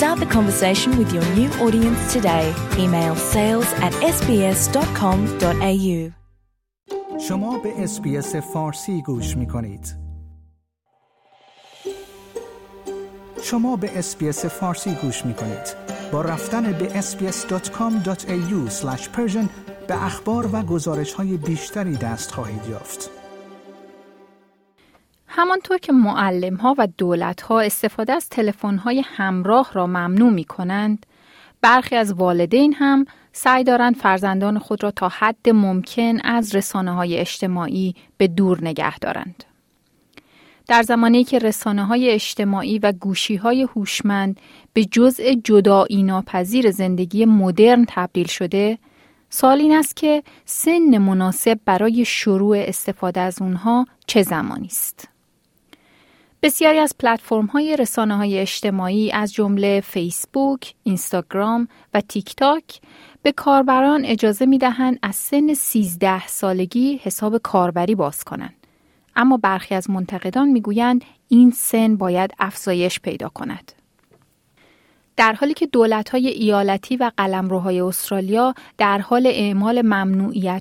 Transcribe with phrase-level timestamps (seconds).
[0.00, 2.46] Start the conversation with your new audience today.
[2.78, 5.98] Email sales at sbs.com.au.
[7.28, 9.96] شما به اس‌بی‌اس فارسی گوش می کنید.
[13.42, 15.76] شما به اس‌بی‌اس فارسی گوش می کنید.
[16.12, 18.70] با رفتن به sbs.com.au
[19.88, 23.19] به اخبار و گزارش های بیشتری دست خواهید یافت.
[25.32, 30.44] همانطور که معلم ها و دولت ها استفاده از تلفن های همراه را ممنوع می
[30.44, 31.06] کنند،
[31.60, 37.18] برخی از والدین هم سعی دارند فرزندان خود را تا حد ممکن از رسانه های
[37.18, 39.44] اجتماعی به دور نگه دارند.
[40.66, 44.40] در زمانی که رسانه های اجتماعی و گوشی های هوشمند
[44.72, 48.78] به جزء جدایی ناپذیر زندگی مدرن تبدیل شده،
[49.30, 55.09] سال این است که سن مناسب برای شروع استفاده از اونها چه زمانی است؟
[56.42, 62.80] بسیاری از پلتفرم های رسانه های اجتماعی از جمله فیسبوک، اینستاگرام و تیک تاک
[63.22, 68.54] به کاربران اجازه می دهند از سن 13 سالگی حساب کاربری باز کنند.
[69.16, 73.72] اما برخی از منتقدان می‌گویند این سن باید افزایش پیدا کند.
[75.16, 75.68] در حالی که
[76.12, 79.86] های ایالتی و قلمروهای استرالیا در حال اعمال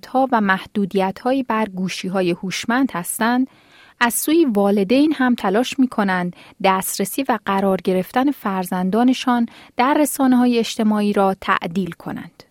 [0.07, 0.57] ها و
[1.23, 1.67] هایی بر
[2.13, 3.47] های هوشمند هستند،
[3.99, 9.45] از سوی والدین هم تلاش می کنند دسترسی و قرار گرفتن فرزندانشان
[9.77, 12.43] در رسانه های اجتماعی را تعدیل کنند.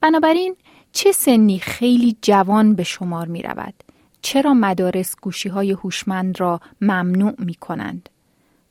[0.00, 0.56] بنابراین
[0.92, 3.74] چه سنی خیلی جوان به شمار می رود؟
[4.22, 8.08] چرا مدارس گوشی های هوشمند را ممنوع می کنند؟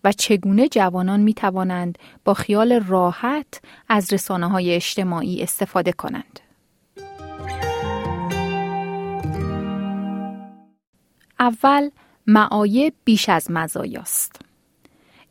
[0.04, 6.40] و چگونه جوانان می توانند با خیال راحت از رسانه های اجتماعی استفاده کنند؟
[11.40, 11.90] اول
[12.28, 14.42] معایب بیش از مزایاست.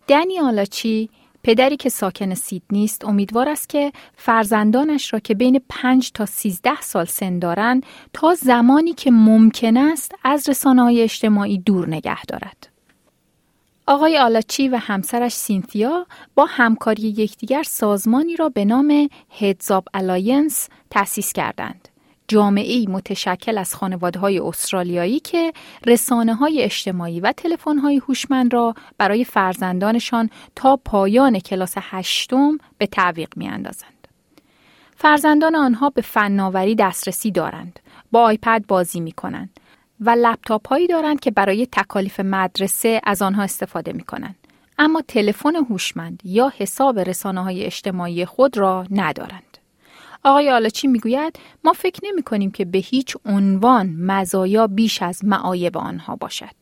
[0.08, 1.10] دنی آلاچی
[1.42, 6.80] پدری که ساکن سیدنی است امیدوار است که فرزندانش را که بین 5 تا 13
[6.80, 12.68] سال سن دارند تا زمانی که ممکن است از رسانه های اجتماعی دور نگه دارد.
[13.86, 20.68] آقای آلاچی و همسرش سینتیا با همکاری یکدیگر سازمانی را به نام Heads Up Alliance
[20.90, 21.87] تأسیس کردند.
[22.28, 25.52] جامعه متشکل از خانواده های استرالیایی که
[25.86, 32.86] رسانه های اجتماعی و تلفن های هوشمند را برای فرزندانشان تا پایان کلاس هشتم به
[32.86, 34.08] تعویق می اندازند.
[34.96, 37.80] فرزندان آنها به فناوری دسترسی دارند،
[38.12, 39.60] با آیپد بازی می کنند
[40.00, 44.36] و لپتاپ هایی دارند که برای تکالیف مدرسه از آنها استفاده می کنند.
[44.78, 49.47] اما تلفن هوشمند یا حساب رسانه های اجتماعی خود را ندارند.
[50.24, 55.78] آقای آلاچی می‌گوید ما فکر نمی کنیم که به هیچ عنوان مزایا بیش از معایب
[55.78, 56.54] آنها باشد.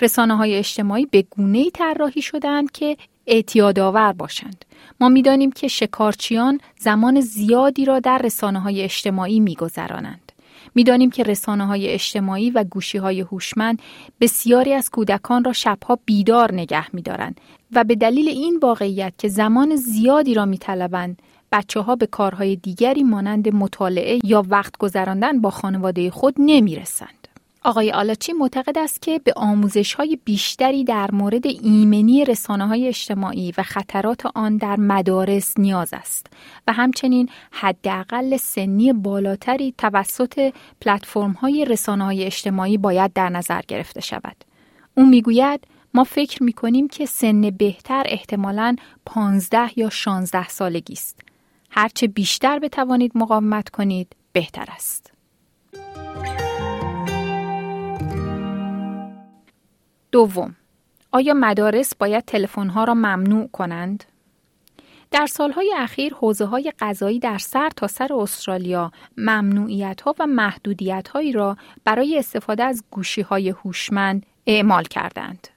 [0.00, 2.96] رسانه های اجتماعی به گونه ای طراحی شدند که
[3.26, 4.64] اعتیادآور باشند.
[5.00, 10.32] ما می‌دانیم که شکارچیان زمان زیادی را در رسانه های اجتماعی میگذرانند.
[10.74, 13.82] می‌دانیم که رسانه های اجتماعی و گوشی های هوشمند
[14.20, 17.40] بسیاری از کودکان را شبها بیدار نگه میدارند
[17.72, 21.22] و به دلیل این واقعیت که زمان زیادی را میطلبند
[21.54, 27.28] بچه ها به کارهای دیگری مانند مطالعه یا وقت گذراندن با خانواده خود نمی رسند.
[27.62, 33.52] آقای آلاچی معتقد است که به آموزش های بیشتری در مورد ایمنی رسانه های اجتماعی
[33.58, 36.26] و خطرات آن در مدارس نیاز است
[36.66, 44.00] و همچنین حداقل سنی بالاتری توسط پلتفرم های رسانه های اجتماعی باید در نظر گرفته
[44.00, 44.36] شود.
[44.94, 45.60] او می‌گوید
[45.94, 51.33] ما فکر می کنیم که سن بهتر احتمالاً 15 یا 16 سالگی است
[51.76, 55.12] هرچه بیشتر بتوانید مقاومت کنید بهتر است.
[60.12, 60.56] دوم
[61.12, 64.04] آیا مدارس باید تلفن‌ها را ممنوع کنند؟
[65.10, 71.08] در سالهای اخیر حوزه های غذایی در سر تا سر استرالیا ممنوعیت ها و محدودیت
[71.08, 75.48] هایی را برای استفاده از گوشی های هوشمند اعمال کردند.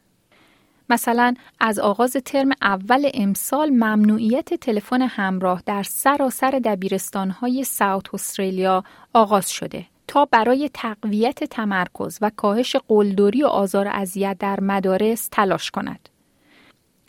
[0.89, 9.51] مثلا از آغاز ترم اول امسال ممنوعیت تلفن همراه در سراسر دبیرستانهای ساوت استرالیا آغاز
[9.51, 16.09] شده تا برای تقویت تمرکز و کاهش قلدری و آزار اذیت در مدارس تلاش کند.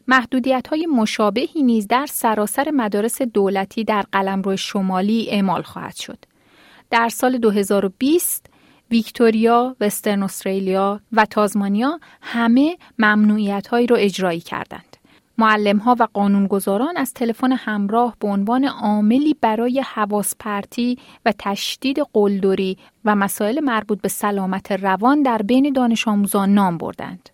[0.09, 6.19] محدودیت های مشابهی نیز در سراسر مدارس دولتی در قلمرو شمالی اعمال خواهد شد.
[6.91, 8.48] در سال 2020
[8.91, 14.97] ویکتوریا، وسترن استرالیا و تازمانیا همه ممنوعیت هایی را اجرایی کردند.
[15.39, 21.99] معلم ها و قانونگذاران از تلفن همراه به عنوان عاملی برای حواس پرتی و تشدید
[22.13, 27.29] قلدری و مسائل مربوط به سلامت روان در بین دانش آموزان نام بردند.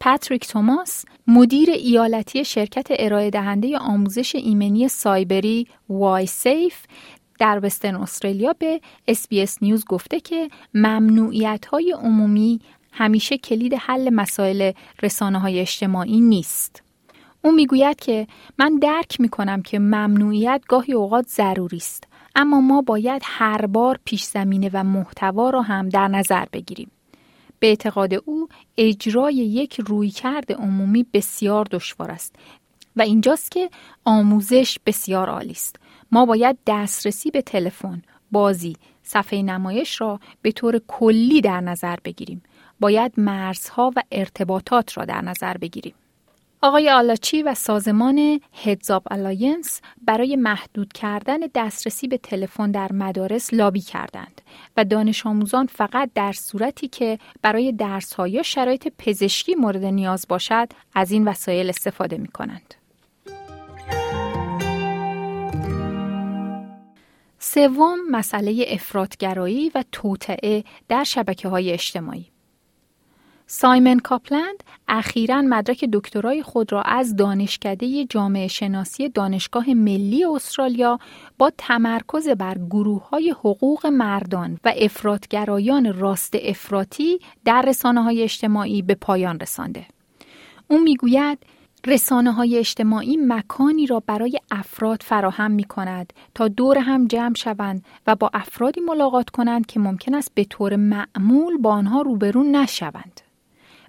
[0.00, 6.86] پاتریک توماس مدیر ایالتی شرکت ارائه دهنده آموزش ایمنی سایبری وای سیف
[7.38, 8.80] در وسترن استرالیا به
[9.10, 12.60] SBS نیوز گفته که ممنوعیت های عمومی
[12.92, 14.72] همیشه کلید حل مسائل
[15.02, 16.82] رسانه های اجتماعی نیست.
[17.42, 18.26] او می‌گوید که
[18.58, 22.04] من درک می کنم که ممنوعیت گاهی اوقات ضروری است
[22.34, 26.90] اما ما باید هر بار پیش زمینه و محتوا را هم در نظر بگیریم.
[27.58, 32.36] به اعتقاد او اجرای یک رویکرد عمومی بسیار دشوار است
[32.96, 33.70] و اینجاست که
[34.04, 35.76] آموزش بسیار عالی است.
[36.12, 38.02] ما باید دسترسی به تلفن،
[38.32, 42.42] بازی، صفحه نمایش را به طور کلی در نظر بگیریم.
[42.80, 45.94] باید مرزها و ارتباطات را در نظر بگیریم.
[46.62, 53.54] آقای آلاچی و سازمان Heads Up Alliance برای محدود کردن دسترسی به تلفن در مدارس
[53.54, 54.40] لابی کردند
[54.76, 60.26] و دانش آموزان فقط در صورتی که برای درس ها یا شرایط پزشکی مورد نیاز
[60.28, 62.74] باشد از این وسایل استفاده می کنند.
[67.56, 72.26] سوم مسئله افرادگرایی و توطعه در شبکه های اجتماعی
[73.46, 80.98] سایمن کاپلند اخیرا مدرک دکترای خود را از دانشکده جامعه شناسی دانشگاه ملی استرالیا
[81.38, 88.82] با تمرکز بر گروه های حقوق مردان و افرادگرایان راست افراطی در رسانه های اجتماعی
[88.82, 89.86] به پایان رسانده.
[90.68, 91.38] او می‌گوید
[91.86, 97.84] رسانه های اجتماعی مکانی را برای افراد فراهم می کند تا دور هم جمع شوند
[98.06, 103.20] و با افرادی ملاقات کنند که ممکن است به طور معمول با آنها روبرو نشوند.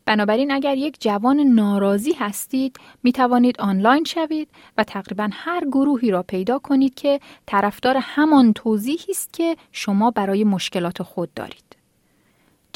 [0.06, 6.24] بنابراین اگر یک جوان ناراضی هستید می توانید آنلاین شوید و تقریبا هر گروهی را
[6.24, 11.77] پیدا کنید که طرفدار همان توضیحی است که شما برای مشکلات خود دارید.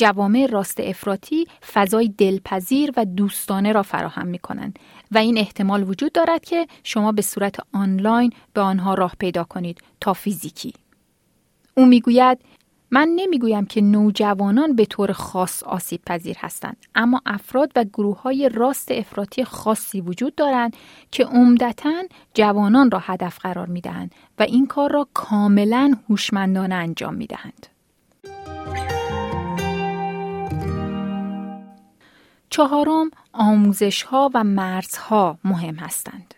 [0.02, 4.80] جوامع راست افراطی فضای دلپذیر و دوستانه را فراهم می کنند
[5.12, 9.82] و این احتمال وجود دارد که شما به صورت آنلاین به آنها راه پیدا کنید
[10.00, 10.74] تا فیزیکی.
[11.78, 12.38] او می‌گوید
[12.92, 18.50] من نمی‌گویم که نوجوانان به طور خاص آسیب پذیر هستند اما افراد و گروه های
[18.50, 20.76] راست افراطی خاصی وجود دارند
[21.12, 27.14] که عمدتا جوانان را هدف قرار می دهند و این کار را کاملا هوشمندانه انجام
[27.14, 27.71] می دهند.
[32.52, 36.34] چهارم آموزش ها و مرزها مهم هستند.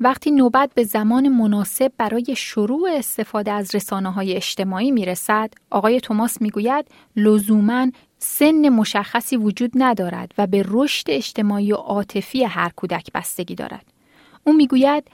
[0.00, 6.00] وقتی نوبت به زمان مناسب برای شروع استفاده از رسانه های اجتماعی می رسد، آقای
[6.00, 7.86] توماس می گوید لزوما
[8.18, 13.84] سن مشخصی وجود ندارد و به رشد اجتماعی و عاطفی هر کودک بستگی دارد.
[14.44, 15.08] او می‌گوید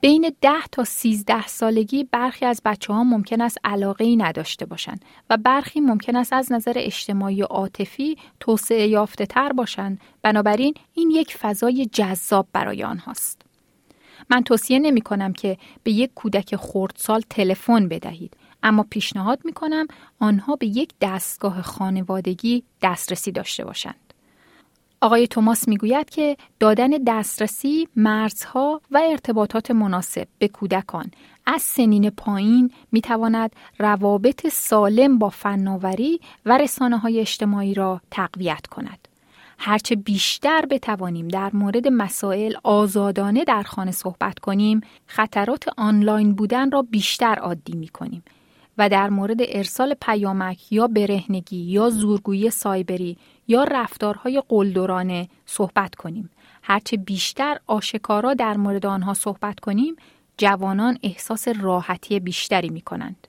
[0.00, 5.04] بین 10 تا 13 سالگی برخی از بچه ها ممکن است علاقه ای نداشته باشند
[5.30, 11.10] و برخی ممکن است از نظر اجتماعی و عاطفی توسعه یافته تر باشند بنابراین این
[11.10, 13.42] یک فضای جذاب برای آنهاست.
[14.30, 19.86] من توصیه نمی کنم که به یک کودک خردسال تلفن بدهید اما پیشنهاد می کنم
[20.18, 24.07] آنها به یک دستگاه خانوادگی دسترسی داشته باشند.
[25.00, 31.10] آقای توماس می‌گوید که دادن دسترسی، مرزها و ارتباطات مناسب به کودکان
[31.46, 38.66] از سنین پایین می تواند روابط سالم با فناوری و رسانه های اجتماعی را تقویت
[38.66, 39.08] کند.
[39.58, 46.82] هرچه بیشتر بتوانیم در مورد مسائل آزادانه در خانه صحبت کنیم، خطرات آنلاین بودن را
[46.82, 48.22] بیشتر عادی می کنیم
[48.78, 53.16] و در مورد ارسال پیامک یا برهنگی یا زورگویی سایبری
[53.48, 56.30] یا رفتارهای قلدرانه صحبت کنیم.
[56.62, 59.96] هرچه بیشتر آشکارا در مورد آنها صحبت کنیم،
[60.36, 63.28] جوانان احساس راحتی بیشتری می کنند.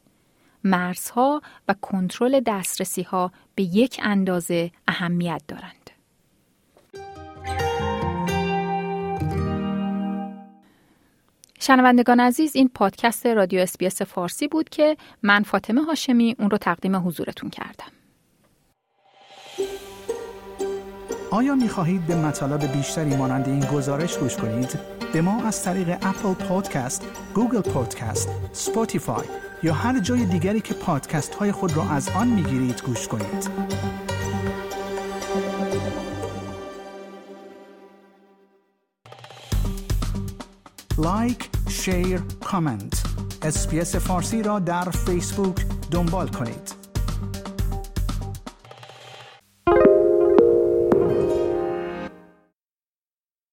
[0.64, 5.90] مرزها و کنترل دسترسی ها به یک اندازه اهمیت دارند.
[11.60, 16.96] شنوندگان عزیز این پادکست رادیو اسپیس فارسی بود که من فاطمه هاشمی اون رو تقدیم
[16.96, 17.99] حضورتون کردم.
[21.32, 24.80] آیا می خواهید به مطالب بیشتری مانند این گزارش گوش کنید؟
[25.14, 29.25] به ما از طریق Apple Podcast، Google Podcast، Spotify
[29.64, 33.50] یا هر جای دیگری که پادکست های خود را از آن می گیرید گوش کنید.
[40.98, 43.04] like، share، comment.
[44.00, 46.79] فارسی را در فیسبوک دنبال کنید.